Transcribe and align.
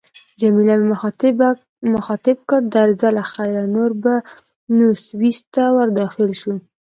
جميله 0.41 0.73
مې 0.79 0.85
مخاطب 1.95 2.37
کړ: 2.49 2.61
درځه 2.75 3.07
له 3.17 3.23
خیره، 3.31 3.63
نور 3.75 3.91
به 4.03 4.13
نو 4.77 4.85
سویس 5.05 5.39
ته 5.53 5.63
ورداخل 5.77 6.29
شو. 6.41 6.53